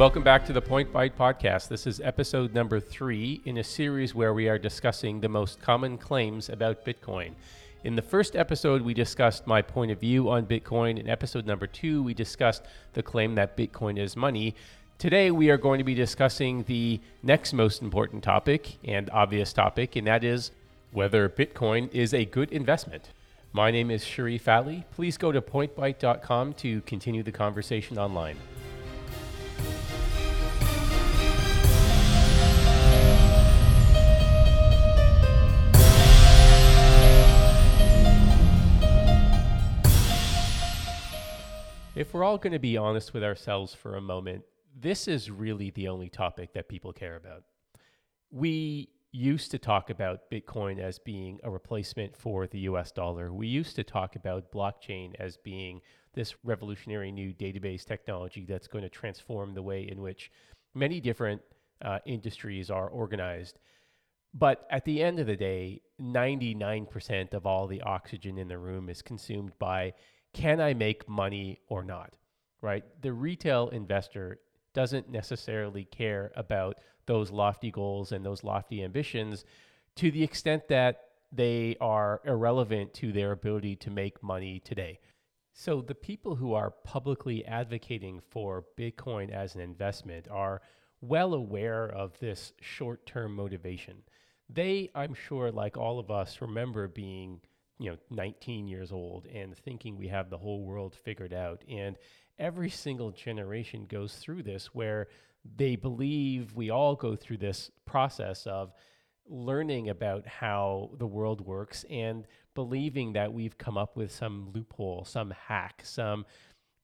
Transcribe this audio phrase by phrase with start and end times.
[0.00, 1.68] Welcome back to the Point Byte podcast.
[1.68, 5.98] This is episode number three in a series where we are discussing the most common
[5.98, 7.32] claims about Bitcoin.
[7.84, 10.98] In the first episode, we discussed my point of view on Bitcoin.
[10.98, 12.62] In episode number two, we discussed
[12.94, 14.54] the claim that Bitcoin is money.
[14.96, 19.96] Today, we are going to be discussing the next most important topic and obvious topic,
[19.96, 20.50] and that is
[20.92, 23.10] whether Bitcoin is a good investment.
[23.52, 24.86] My name is Sharif Ali.
[24.92, 28.38] Please go to pointbyte.com to continue the conversation online.
[42.00, 45.68] If we're all going to be honest with ourselves for a moment, this is really
[45.68, 47.44] the only topic that people care about.
[48.30, 53.34] We used to talk about Bitcoin as being a replacement for the US dollar.
[53.34, 55.82] We used to talk about blockchain as being
[56.14, 60.32] this revolutionary new database technology that's going to transform the way in which
[60.72, 61.42] many different
[61.84, 63.58] uh, industries are organized.
[64.32, 68.88] But at the end of the day, 99% of all the oxygen in the room
[68.88, 69.92] is consumed by
[70.32, 72.14] can I make money or not?
[72.60, 72.84] Right?
[73.00, 74.40] The retail investor
[74.74, 79.44] doesn't necessarily care about those lofty goals and those lofty ambitions
[79.96, 81.00] to the extent that
[81.32, 84.98] they are irrelevant to their ability to make money today.
[85.52, 90.62] So, the people who are publicly advocating for Bitcoin as an investment are
[91.00, 94.02] well aware of this short term motivation.
[94.48, 97.40] They, I'm sure, like all of us, remember being
[97.80, 101.96] you know 19 years old and thinking we have the whole world figured out and
[102.38, 105.08] every single generation goes through this where
[105.56, 108.72] they believe we all go through this process of
[109.26, 115.04] learning about how the world works and believing that we've come up with some loophole,
[115.04, 116.26] some hack, some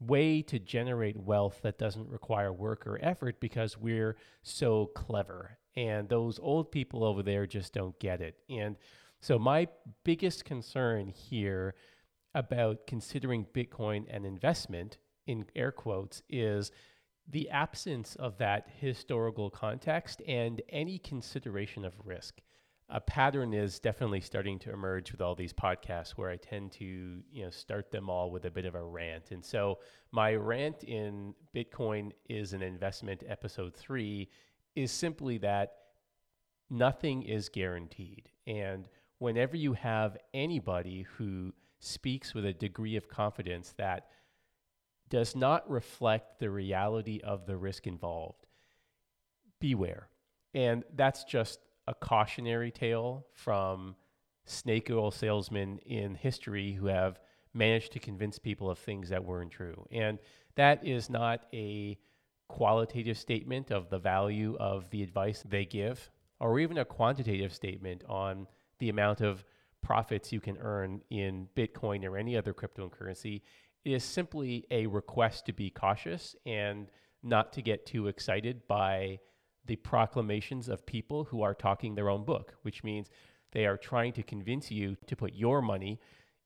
[0.00, 5.58] way to generate wealth that doesn't require work or effort because we're so clever.
[5.74, 8.36] And those old people over there just don't get it.
[8.48, 8.76] And
[9.26, 9.66] so, my
[10.04, 11.74] biggest concern here
[12.32, 16.70] about considering Bitcoin an investment, in air quotes, is
[17.28, 22.40] the absence of that historical context and any consideration of risk.
[22.88, 26.84] A pattern is definitely starting to emerge with all these podcasts where I tend to,
[26.84, 29.32] you know, start them all with a bit of a rant.
[29.32, 29.80] And so
[30.12, 34.28] my rant in Bitcoin is an investment episode 3
[34.76, 35.72] is simply that
[36.70, 38.28] nothing is guaranteed.
[38.46, 38.88] And
[39.18, 44.08] whenever you have anybody who speaks with a degree of confidence that
[45.08, 48.46] does not reflect the reality of the risk involved,
[49.60, 50.08] beware.
[50.54, 53.94] And that's just a cautionary tale from
[54.46, 57.20] snake oil salesmen in history who have
[57.54, 59.86] managed to convince people of things that weren't true.
[59.90, 60.18] And
[60.56, 61.98] that is not a
[62.48, 66.10] qualitative statement of the value of the advice they give,
[66.40, 68.46] or even a quantitative statement on
[68.78, 69.44] the amount of
[69.82, 73.42] profits you can earn in Bitcoin or any other cryptocurrency
[73.84, 76.90] is simply a request to be cautious and
[77.22, 79.18] not to get too excited by
[79.66, 83.10] the proclamations of people who are talking their own book, which means
[83.52, 86.00] they are trying to convince you to put your money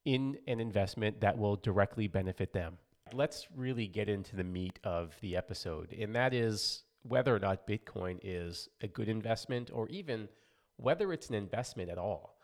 [0.05, 2.79] in an investment that will directly benefit them.
[3.13, 7.67] Let's really get into the meat of the episode, and that is whether or not
[7.67, 10.29] Bitcoin is a good investment or even
[10.81, 12.39] whether it's an investment at all.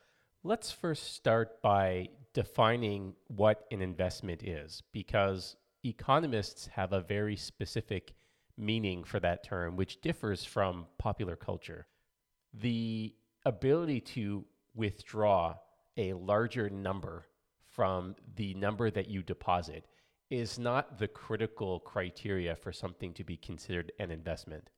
[0.45, 8.15] Let's first start by defining what an investment is, because economists have a very specific
[8.59, 11.87] meaning for that term, which differs from popular culture.
[12.53, 13.15] The
[13.45, 15.55] ability to withdraw
[15.97, 17.27] a larger number
[17.73, 19.87] from the number that you deposit
[20.31, 24.69] is not the critical criteria for something to be considered an investment.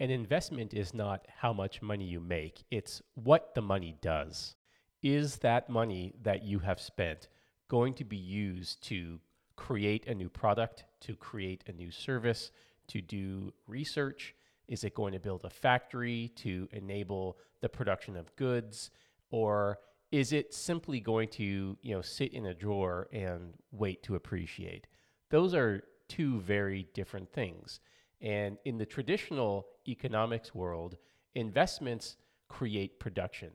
[0.00, 4.56] An investment is not how much money you make, it's what the money does.
[5.02, 7.28] Is that money that you have spent
[7.68, 9.20] going to be used to
[9.56, 12.50] create a new product, to create a new service,
[12.88, 14.34] to do research?
[14.66, 18.90] Is it going to build a factory to enable the production of goods?
[19.30, 19.78] Or
[20.10, 24.86] is it simply going to, you know, sit in a drawer and wait to appreciate?
[25.30, 27.80] Those are two very different things.
[28.24, 30.96] And in the traditional economics world,
[31.34, 32.16] investments
[32.48, 33.50] create production.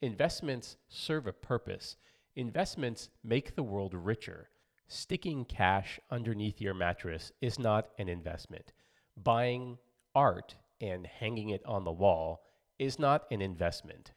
[0.00, 1.96] Investments serve a purpose.
[2.36, 4.48] Investments make the world richer.
[4.86, 8.72] Sticking cash underneath your mattress is not an investment.
[9.16, 9.76] Buying
[10.14, 12.42] art and hanging it on the wall
[12.78, 14.12] is not an investment.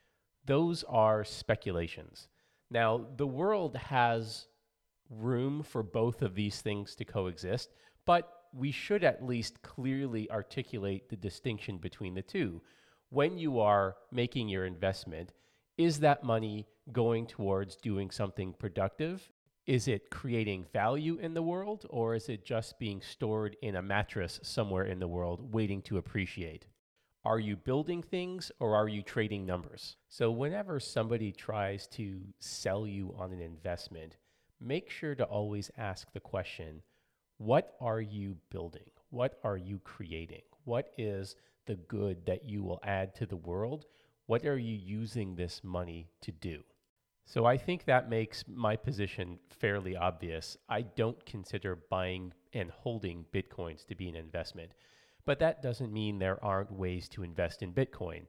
[0.46, 2.28] Those are speculations.
[2.70, 4.48] Now, the world has
[5.10, 7.70] room for both of these things to coexist,
[8.06, 12.62] But we should at least clearly articulate the distinction between the two.
[13.10, 15.34] When you are making your investment,
[15.78, 19.30] is that money going towards doing something productive?
[19.68, 23.82] Is it creating value in the world, or is it just being stored in a
[23.82, 26.68] mattress somewhere in the world waiting to appreciate?
[27.26, 29.98] Are you building things or are you trading numbers?
[30.08, 34.18] So, whenever somebody tries to sell you on an investment,
[34.62, 36.84] make sure to always ask the question
[37.38, 38.90] what are you building?
[39.10, 40.44] What are you creating?
[40.64, 41.36] What is
[41.66, 43.86] the good that you will add to the world?
[44.28, 46.64] What are you using this money to do?
[47.26, 50.58] So I think that makes my position fairly obvious.
[50.70, 54.72] I don't consider buying and holding Bitcoins to be an investment.
[55.26, 58.28] But that doesn't mean there aren't ways to invest in Bitcoin.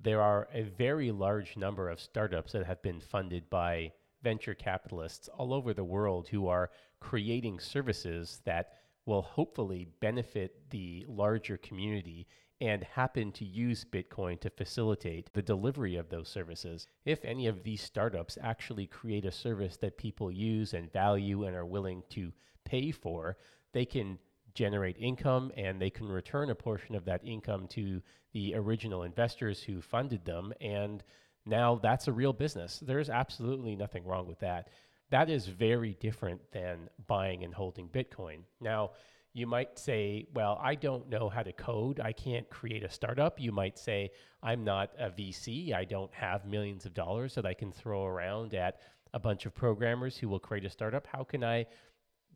[0.00, 3.92] There are a very large number of startups that have been funded by
[4.22, 6.70] venture capitalists all over the world who are
[7.00, 8.72] creating services that
[9.06, 12.26] will hopefully benefit the larger community
[12.60, 16.88] and happen to use Bitcoin to facilitate the delivery of those services.
[17.04, 21.54] If any of these startups actually create a service that people use and value and
[21.54, 22.32] are willing to
[22.64, 23.36] pay for,
[23.72, 24.18] they can
[24.54, 29.62] generate income and they can return a portion of that income to the original investors
[29.62, 30.52] who funded them.
[30.60, 31.04] And
[31.48, 32.80] now that's a real business.
[32.80, 34.68] There's absolutely nothing wrong with that.
[35.10, 38.40] That is very different than buying and holding Bitcoin.
[38.60, 38.90] Now,
[39.32, 42.00] you might say, well, I don't know how to code.
[42.00, 43.40] I can't create a startup.
[43.40, 44.10] You might say,
[44.42, 45.72] I'm not a VC.
[45.72, 48.80] I don't have millions of dollars that I can throw around at
[49.14, 51.06] a bunch of programmers who will create a startup.
[51.06, 51.66] How can I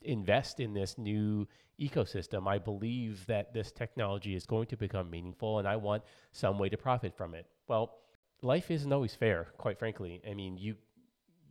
[0.03, 1.47] invest in this new
[1.81, 2.47] ecosystem?
[2.47, 6.69] I believe that this technology is going to become meaningful and I want some way
[6.69, 7.47] to profit from it.
[7.69, 7.99] Well,
[8.43, 10.21] life isn't always fair, quite frankly.
[10.29, 10.77] I mean, you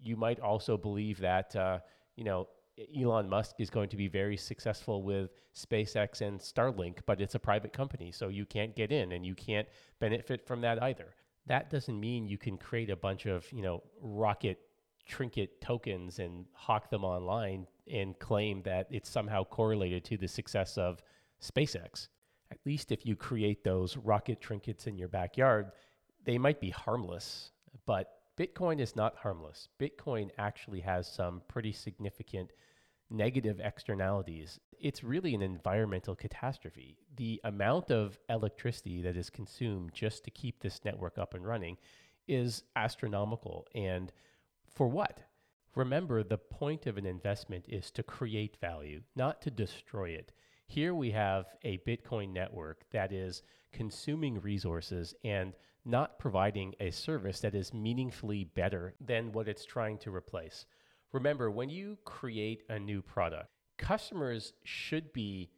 [0.03, 1.79] you might also believe that uh,
[2.15, 2.47] you know
[2.97, 7.39] Elon Musk is going to be very successful with SpaceX and Starlink, but it's a
[7.39, 9.67] private company, so you can't get in and you can't
[9.99, 11.15] benefit from that either.
[11.47, 14.59] That doesn't mean you can create a bunch of you know rocket
[15.05, 20.77] trinket tokens and hawk them online and claim that it's somehow correlated to the success
[20.77, 21.01] of
[21.41, 22.07] SpaceX.
[22.51, 25.71] At least if you create those rocket trinkets in your backyard,
[26.25, 27.51] they might be harmless,
[27.85, 29.67] but Bitcoin is not harmless.
[29.79, 32.51] Bitcoin actually has some pretty significant
[33.09, 34.59] negative externalities.
[34.79, 36.97] It's really an environmental catastrophe.
[37.17, 41.77] The amount of electricity that is consumed just to keep this network up and running
[42.27, 43.67] is astronomical.
[43.75, 44.11] And
[44.73, 45.19] for what?
[45.75, 50.31] Remember, the point of an investment is to create value, not to destroy it.
[50.67, 55.53] Here we have a Bitcoin network that is consuming resources and
[55.85, 60.65] not providing a service that is meaningfully better than what it's trying to replace.
[61.11, 65.49] Remember, when you create a new product, customers should be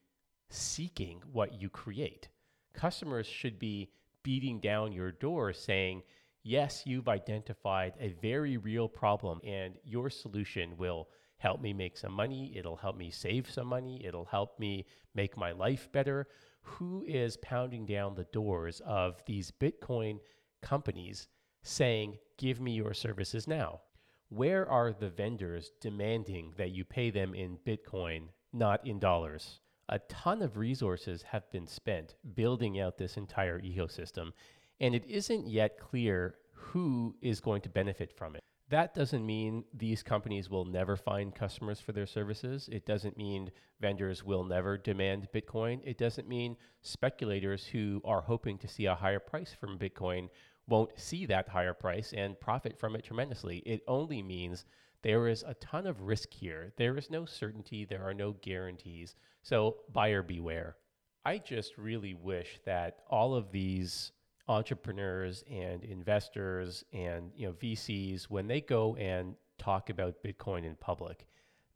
[0.49, 2.29] seeking what you create.
[2.73, 3.91] Customers should be
[4.23, 6.01] beating down your door saying,
[6.45, 12.11] Yes, you've identified a very real problem, and your solution will help me make some
[12.11, 12.51] money.
[12.55, 14.03] It'll help me save some money.
[14.05, 14.85] It'll help me
[15.15, 16.27] make my life better
[16.63, 20.19] who is pounding down the doors of these Bitcoin
[20.61, 21.27] companies
[21.61, 23.81] saying, Give me your services now?
[24.29, 29.59] Where are the vendors demanding that you pay them in Bitcoin, not in dollars?
[29.89, 34.31] A ton of resources have been spent building out this entire ecosystem,
[34.79, 38.41] and it isn't yet clear who is going to benefit from it.
[38.69, 42.69] That doesn't mean these companies will never find customers for their services.
[42.71, 43.51] It doesn't mean
[43.81, 45.81] vendors will never demand Bitcoin.
[45.83, 50.29] It doesn't mean speculators who are hoping to see a higher price from Bitcoin
[50.67, 53.57] won't see that higher price and profit from it tremendously.
[53.65, 54.65] It only means
[55.01, 56.71] there is a ton of risk here.
[56.77, 59.15] There is no certainty, there are no guarantees.
[59.41, 60.77] So, buyer beware.
[61.25, 64.13] I just really wish that all of these
[64.47, 70.75] entrepreneurs and investors and you know VCs when they go and talk about Bitcoin in
[70.75, 71.25] public,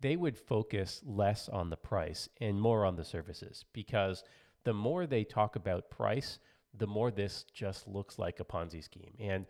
[0.01, 4.23] they would focus less on the price and more on the services because
[4.63, 6.39] the more they talk about price,
[6.77, 9.13] the more this just looks like a Ponzi scheme.
[9.19, 9.45] And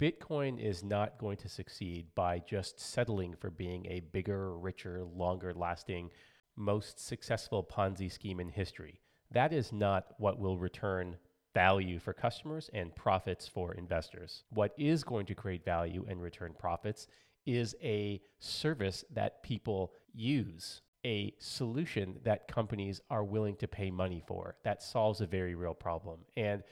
[0.00, 5.52] Bitcoin is not going to succeed by just settling for being a bigger, richer, longer
[5.54, 6.10] lasting,
[6.56, 9.00] most successful Ponzi scheme in history.
[9.30, 11.16] That is not what will return
[11.54, 14.44] value for customers and profits for investors.
[14.50, 17.06] What is going to create value and return profits
[17.46, 24.22] is a service that people use, a solution that companies are willing to pay money
[24.26, 26.20] for that solves a very real problem.
[26.36, 26.62] And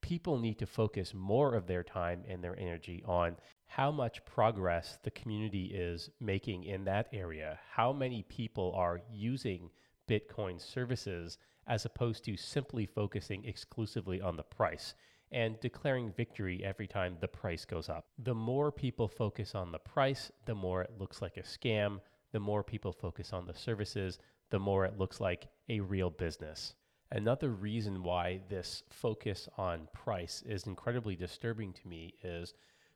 [0.00, 4.98] people need to focus more of their time and their energy on how much progress
[5.02, 9.70] the community is making in that area, how many people are using
[10.10, 11.38] Bitcoin services
[11.68, 14.94] as opposed to simply focusing exclusively on the price
[15.30, 18.06] and declaring victory every time the price goes up.
[18.18, 22.00] The more people focus on the price, the more it looks like a scam.
[22.32, 24.18] The more people focus on the services,
[24.50, 26.74] the more it looks like a real business.
[27.12, 32.54] Another reason why this focus on price is incredibly disturbing to me is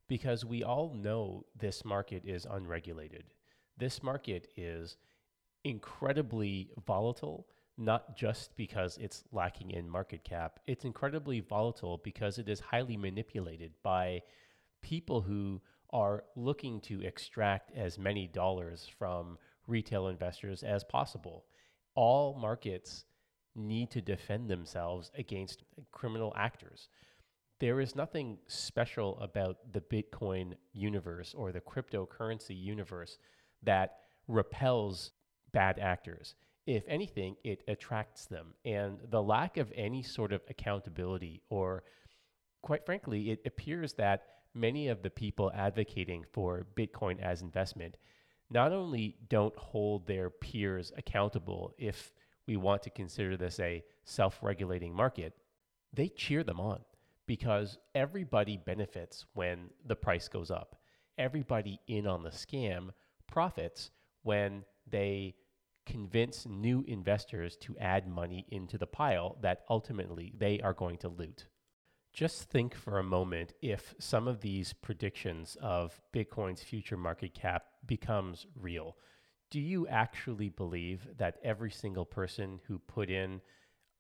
[0.08, 3.24] because we all know this market is unregulated.
[3.76, 4.96] This market is
[5.64, 10.60] incredibly volatile not just because it's lacking in market cap.
[10.66, 14.22] It's incredibly volatile because it is highly manipulated by
[14.82, 21.46] people who are looking to extract as many dollars from retail investors as possible.
[21.94, 23.04] All markets
[23.56, 26.88] need to defend themselves against criminal actors.
[27.60, 33.18] There is nothing special about the Bitcoin universe or the cryptocurrency universe
[33.62, 35.12] that repels
[35.54, 36.34] bad actors
[36.66, 38.54] if anything, it attracts them.
[38.64, 41.84] And the lack of any sort of accountability, or
[42.62, 44.22] quite frankly, it appears that
[44.54, 47.96] many of the people advocating for Bitcoin as investment
[48.50, 52.12] not only don't hold their peers accountable if
[52.46, 55.34] we want to consider this a self regulating market,
[55.92, 56.80] they cheer them on
[57.26, 60.76] because everybody benefits when the price goes up.
[61.18, 62.90] Everybody in on the scam
[63.26, 63.90] profits
[64.22, 65.34] when they
[65.86, 71.08] convince new investors to add money into the pile that ultimately they are going to
[71.08, 71.46] loot.
[72.12, 77.64] Just think for a moment if some of these predictions of Bitcoin's future market cap
[77.86, 78.96] becomes real.
[79.50, 83.40] Do you actually believe that every single person who put in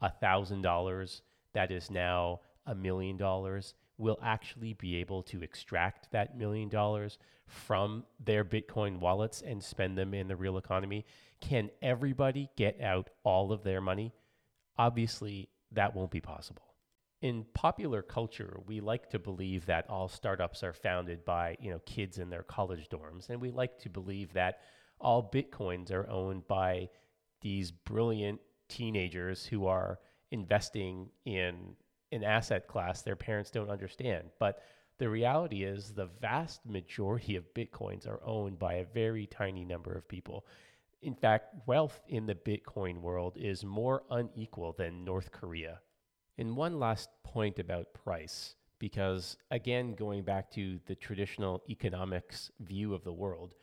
[0.02, 1.20] $1,000
[1.54, 7.18] that is now a million dollars will actually be able to extract that million dollars
[7.46, 11.04] from their Bitcoin wallets and spend them in the real economy?
[11.40, 14.12] Can everybody get out all of their money?
[14.78, 16.74] Obviously, that won't be possible.
[17.22, 21.80] In popular culture, we like to believe that all startups are founded by, you know,
[21.86, 24.60] kids in their college dorms, and we like to believe that
[25.00, 26.88] all bitcoins are owned by
[27.40, 29.98] these brilliant teenagers who are
[30.30, 31.76] investing in
[32.14, 34.30] an asset class their parents don't understand.
[34.38, 34.62] But
[34.98, 39.92] the reality is, the vast majority of Bitcoins are owned by a very tiny number
[39.92, 40.46] of people.
[41.02, 45.80] In fact, wealth in the Bitcoin world is more unequal than North Korea.
[46.38, 52.94] And one last point about price, because again, going back to the traditional economics view
[52.94, 53.54] of the world,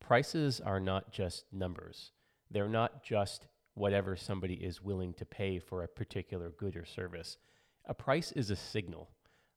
[0.00, 2.10] prices are not just numbers.
[2.50, 7.38] They're not just whatever somebody is willing to pay for a particular good or service.
[7.86, 9.10] A price is a signal.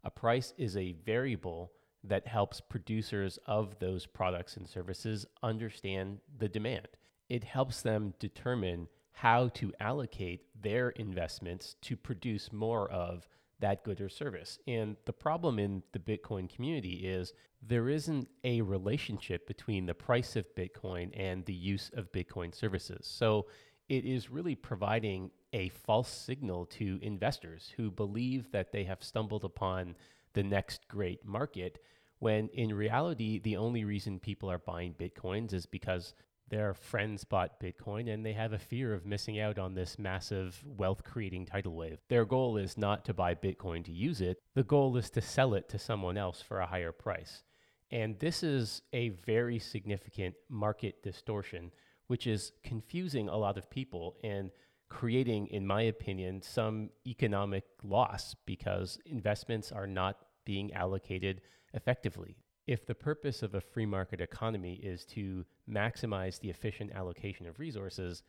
[0.03, 1.71] A price is a variable
[2.03, 6.87] that helps producers of those products and services understand the demand.
[7.29, 13.27] It helps them determine how to allocate their investments to produce more of
[13.59, 14.59] that good or service.
[14.67, 20.35] And the problem in the Bitcoin community is there isn't a relationship between the price
[20.35, 23.07] of Bitcoin and the use of Bitcoin services.
[23.07, 23.45] So
[23.89, 29.43] it is really providing a false signal to investors who believe that they have stumbled
[29.43, 29.95] upon
[30.33, 31.79] the next great market
[32.19, 36.13] when in reality the only reason people are buying bitcoins is because
[36.49, 40.63] their friends bought bitcoin and they have a fear of missing out on this massive
[40.65, 41.99] wealth creating tidal wave.
[42.09, 44.37] Their goal is not to buy bitcoin to use it.
[44.53, 47.43] The goal is to sell it to someone else for a higher price.
[47.91, 51.71] And this is a very significant market distortion
[52.13, 54.51] which is confusing a lot of people and
[54.87, 61.41] creating, in my opinion, some economic loss because investments are not being allocated
[61.73, 62.37] effectively.
[62.67, 67.57] If the purpose of a free market economy is to maximize the efficient allocation of
[67.57, 68.21] resources,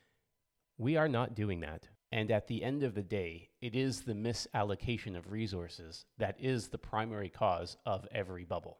[0.79, 1.87] we are not doing that.
[2.11, 6.69] And at the end of the day, it is the misallocation of resources that is
[6.69, 8.79] the primary cause of every bubble.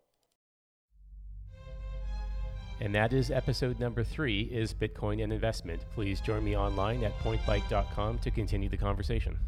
[2.81, 5.81] And that is episode number three is Bitcoin and investment.
[5.95, 9.39] Please join me online at pointbyte.com to continue the conversation.